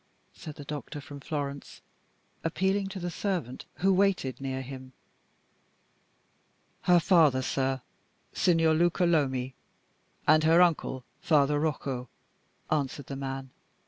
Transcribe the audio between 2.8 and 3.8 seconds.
to the servant